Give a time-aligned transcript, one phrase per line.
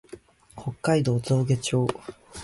[0.55, 1.87] 北海道増毛町